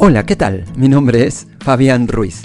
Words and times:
Hola, 0.00 0.24
¿qué 0.24 0.36
tal? 0.36 0.64
Mi 0.76 0.88
nombre 0.88 1.26
es 1.26 1.48
Fabián 1.58 2.06
Ruiz 2.06 2.42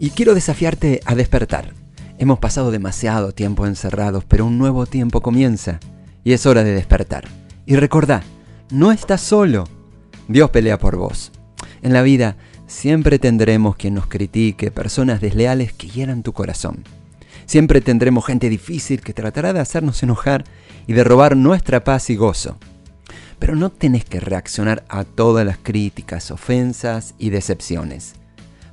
y 0.00 0.10
quiero 0.10 0.34
desafiarte 0.34 1.00
a 1.04 1.14
despertar. 1.14 1.72
Hemos 2.18 2.40
pasado 2.40 2.72
demasiado 2.72 3.30
tiempo 3.30 3.68
encerrados, 3.68 4.24
pero 4.24 4.44
un 4.44 4.58
nuevo 4.58 4.84
tiempo 4.84 5.20
comienza 5.20 5.78
y 6.24 6.32
es 6.32 6.44
hora 6.44 6.64
de 6.64 6.72
despertar. 6.74 7.28
Y 7.66 7.76
recordá, 7.76 8.24
no 8.72 8.90
estás 8.90 9.20
solo. 9.20 9.68
Dios 10.26 10.50
pelea 10.50 10.80
por 10.80 10.96
vos. 10.96 11.30
En 11.82 11.92
la 11.92 12.02
vida 12.02 12.36
siempre 12.66 13.20
tendremos 13.20 13.76
quien 13.76 13.94
nos 13.94 14.08
critique, 14.08 14.72
personas 14.72 15.20
desleales 15.20 15.72
que 15.72 15.86
hieran 15.86 16.24
tu 16.24 16.32
corazón. 16.32 16.82
Siempre 17.46 17.80
tendremos 17.80 18.26
gente 18.26 18.48
difícil 18.48 19.02
que 19.02 19.14
tratará 19.14 19.52
de 19.52 19.60
hacernos 19.60 20.02
enojar 20.02 20.42
y 20.88 20.94
de 20.94 21.04
robar 21.04 21.36
nuestra 21.36 21.84
paz 21.84 22.10
y 22.10 22.16
gozo. 22.16 22.58
Pero 23.38 23.54
no 23.54 23.70
tenés 23.70 24.04
que 24.04 24.20
reaccionar 24.20 24.84
a 24.88 25.04
todas 25.04 25.46
las 25.46 25.58
críticas, 25.58 26.30
ofensas 26.30 27.14
y 27.18 27.30
decepciones. 27.30 28.14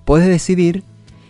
Podés 0.05 0.27
decidir 0.27 0.83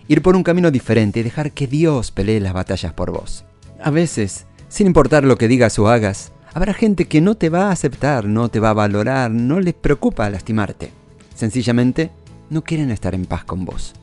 ir 0.07 0.21
por 0.21 0.35
un 0.35 0.43
camino 0.43 0.71
diferente 0.71 1.19
y 1.19 1.23
dejar 1.23 1.51
que 1.51 1.67
Dios 1.67 2.11
pelee 2.11 2.39
las 2.39 2.53
batallas 2.53 2.93
por 2.93 3.11
vos. 3.11 3.45
A 3.83 3.89
veces, 3.89 4.45
sin 4.69 4.87
importar 4.87 5.23
lo 5.23 5.37
que 5.37 5.47
digas 5.47 5.77
o 5.79 5.89
hagas, 5.89 6.31
habrá 6.53 6.73
gente 6.73 7.05
que 7.05 7.21
no 7.21 7.35
te 7.35 7.49
va 7.49 7.69
a 7.69 7.71
aceptar, 7.71 8.25
no 8.25 8.49
te 8.49 8.59
va 8.59 8.69
a 8.69 8.73
valorar, 8.73 9.31
no 9.31 9.59
les 9.59 9.73
preocupa 9.73 10.29
lastimarte. 10.29 10.91
Sencillamente, 11.35 12.11
no 12.49 12.63
quieren 12.63 12.91
estar 12.91 13.13
en 13.15 13.25
paz 13.25 13.43
con 13.43 13.65
vos. 13.65 13.93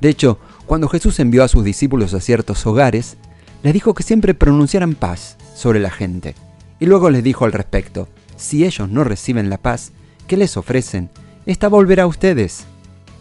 De 0.00 0.08
hecho, 0.08 0.38
cuando 0.66 0.88
Jesús 0.88 1.20
envió 1.20 1.44
a 1.44 1.48
sus 1.48 1.64
discípulos 1.64 2.14
a 2.14 2.20
ciertos 2.20 2.66
hogares, 2.66 3.16
les 3.62 3.74
dijo 3.74 3.92
que 3.94 4.02
siempre 4.02 4.34
pronunciaran 4.34 4.94
paz 4.94 5.36
sobre 5.54 5.80
la 5.80 5.90
gente. 5.90 6.34
Y 6.78 6.86
luego 6.86 7.10
les 7.10 7.22
dijo 7.22 7.44
al 7.44 7.52
respecto, 7.52 8.08
si 8.40 8.64
ellos 8.64 8.88
no 8.88 9.04
reciben 9.04 9.50
la 9.50 9.58
paz 9.58 9.92
que 10.26 10.36
les 10.36 10.56
ofrecen, 10.56 11.10
esta 11.46 11.68
volverá 11.68 12.04
a 12.04 12.06
ustedes. 12.06 12.64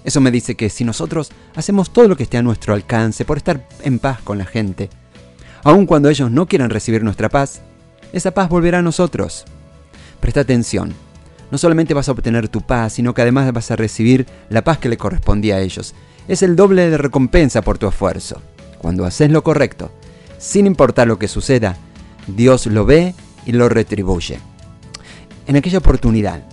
Eso 0.06 0.22
me 0.22 0.32
dice 0.32 0.56
que 0.56 0.70
si 0.70 0.86
nosotros 0.86 1.32
hacemos 1.56 1.92
todo 1.92 2.08
lo 2.08 2.16
que 2.16 2.24
esté 2.24 2.38
a 2.38 2.42
nuestro 2.42 2.74
alcance 2.74 3.26
por 3.26 3.38
estar 3.38 3.68
en 3.84 4.00
paz 4.00 4.22
con 4.22 4.38
la 4.38 4.46
gente, 4.46 4.90
aun 5.64 5.86
cuando 5.86 6.10
ellos 6.10 6.32
no 6.32 6.48
quieran 6.48 6.70
recibir 6.70 7.04
nuestra 7.04 7.28
paz, 7.28 7.62
esa 8.14 8.32
paz 8.32 8.48
volverá 8.48 8.80
a 8.80 8.82
nosotros. 8.82 9.46
Presta 10.22 10.40
atención, 10.40 10.94
no 11.52 11.58
solamente 11.58 11.94
vas 11.94 12.08
a 12.08 12.14
obtener 12.14 12.48
tu 12.48 12.62
paz, 12.62 12.94
sino 12.94 13.14
que 13.14 13.22
además 13.22 13.52
vas 13.52 13.72
a 13.72 13.76
recibir 13.76 14.26
la 14.50 14.64
paz 14.64 14.78
que 14.78 14.90
le 14.90 14.98
correspondía 14.98 15.56
a 15.56 15.60
ellos. 15.60 15.96
Es 16.30 16.44
el 16.44 16.56
doble 16.56 16.90
de 16.90 16.98
recompensa 16.98 17.62
por 17.62 17.78
tu 17.78 17.88
esfuerzo. 17.88 18.42
Cuando 18.78 19.06
haces 19.06 19.32
lo 19.32 19.44
correcto, 19.44 19.92
sin 20.38 20.66
importar 20.66 21.08
lo 21.08 21.20
que 21.20 21.28
suceda, 21.28 21.76
Dios 22.28 22.68
lo 22.68 22.86
ve 22.86 23.16
y 23.46 23.52
lo 23.52 23.68
retribuye. 23.68 24.40
En 25.50 25.56
aquella 25.56 25.80
oportunidad, 25.80 26.44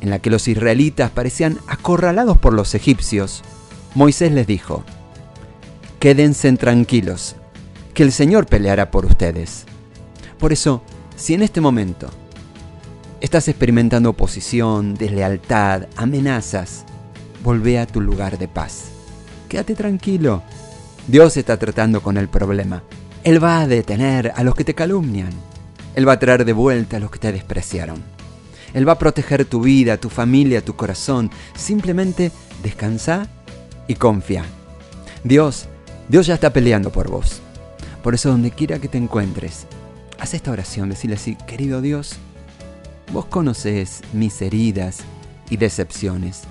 en 0.00 0.10
la 0.10 0.18
que 0.18 0.28
los 0.28 0.48
israelitas 0.48 1.08
parecían 1.12 1.60
acorralados 1.68 2.36
por 2.36 2.52
los 2.52 2.74
egipcios, 2.74 3.44
Moisés 3.94 4.32
les 4.32 4.48
dijo, 4.48 4.82
Quédense 6.00 6.52
tranquilos, 6.54 7.36
que 7.94 8.02
el 8.02 8.10
Señor 8.10 8.46
peleará 8.46 8.90
por 8.90 9.06
ustedes. 9.06 9.66
Por 10.36 10.52
eso, 10.52 10.82
si 11.14 11.34
en 11.34 11.42
este 11.42 11.60
momento 11.60 12.10
estás 13.20 13.46
experimentando 13.46 14.10
oposición, 14.10 14.96
deslealtad, 14.96 15.86
amenazas, 15.94 16.86
volvé 17.44 17.78
a 17.78 17.86
tu 17.86 18.00
lugar 18.00 18.36
de 18.36 18.48
paz. 18.48 18.86
Quédate 19.48 19.76
tranquilo. 19.76 20.42
Dios 21.06 21.36
está 21.36 21.56
tratando 21.56 22.02
con 22.02 22.16
el 22.16 22.26
problema. 22.26 22.82
Él 23.22 23.40
va 23.40 23.60
a 23.60 23.68
detener 23.68 24.32
a 24.34 24.42
los 24.42 24.56
que 24.56 24.64
te 24.64 24.74
calumnian. 24.74 25.30
Él 25.94 26.08
va 26.08 26.14
a 26.14 26.18
traer 26.18 26.44
de 26.44 26.52
vuelta 26.52 26.96
a 26.96 27.00
los 27.00 27.12
que 27.12 27.20
te 27.20 27.30
despreciaron. 27.30 28.13
Él 28.74 28.86
va 28.86 28.92
a 28.92 28.98
proteger 28.98 29.44
tu 29.44 29.62
vida, 29.62 29.96
tu 29.96 30.10
familia, 30.10 30.64
tu 30.64 30.74
corazón. 30.74 31.30
Simplemente 31.56 32.32
descansa 32.62 33.28
y 33.86 33.94
confía. 33.94 34.44
Dios, 35.22 35.68
Dios 36.08 36.26
ya 36.26 36.34
está 36.34 36.52
peleando 36.52 36.90
por 36.90 37.08
vos. 37.08 37.40
Por 38.02 38.14
eso 38.14 38.28
donde 38.28 38.50
quiera 38.50 38.80
que 38.80 38.88
te 38.88 38.98
encuentres, 38.98 39.66
haz 40.18 40.34
esta 40.34 40.50
oración, 40.50 40.90
decirle 40.90 41.16
así, 41.16 41.36
querido 41.46 41.80
Dios, 41.80 42.16
vos 43.12 43.26
conoces 43.26 44.02
mis 44.12 44.42
heridas 44.42 44.98
y 45.48 45.56
decepciones, 45.56 46.42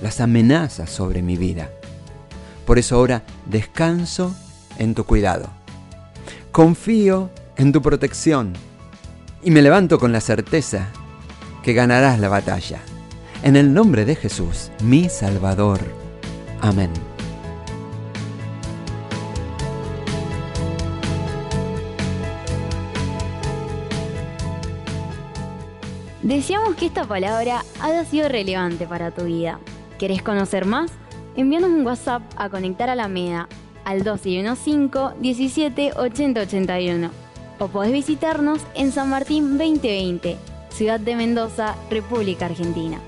las 0.00 0.20
amenazas 0.20 0.88
sobre 0.90 1.22
mi 1.22 1.36
vida. 1.36 1.70
Por 2.66 2.78
eso 2.78 2.96
ahora 2.96 3.24
descanso 3.46 4.34
en 4.78 4.94
tu 4.94 5.04
cuidado. 5.04 5.50
Confío 6.52 7.30
en 7.56 7.72
tu 7.72 7.82
protección 7.82 8.52
y 9.42 9.50
me 9.50 9.60
levanto 9.60 9.98
con 9.98 10.12
la 10.12 10.20
certeza 10.20 10.88
que 11.64 11.72
ganarás 11.72 12.20
la 12.20 12.28
batalla. 12.28 12.80
En 13.42 13.56
el 13.56 13.72
nombre 13.72 14.04
de 14.04 14.14
Jesús, 14.14 14.70
mi 14.82 15.08
Salvador. 15.08 15.80
Amén. 16.60 16.90
Deseamos 26.22 26.74
que 26.76 26.86
esta 26.86 27.04
palabra 27.04 27.64
haya 27.80 28.04
sido 28.04 28.28
relevante 28.28 28.86
para 28.86 29.10
tu 29.10 29.24
vida. 29.24 29.58
¿Querés 29.98 30.22
conocer 30.22 30.66
más? 30.66 30.90
Envíanos 31.36 31.70
un 31.70 31.84
WhatsApp 31.84 32.22
a 32.36 32.48
Conectar 32.48 32.88
a 32.90 32.94
la 32.94 33.08
MEDA 33.08 33.48
al 33.84 34.04
215 34.04 35.20
17 35.20 35.92
80 35.96 36.40
81 36.40 37.10
o 37.58 37.68
podés 37.68 37.92
visitarnos 37.92 38.60
en 38.74 38.92
San 38.92 39.10
Martín 39.10 39.58
2020 39.58 40.53
Ciudad 40.74 40.98
de 40.98 41.14
Mendoza, 41.14 41.76
República 41.88 42.46
Argentina. 42.46 43.00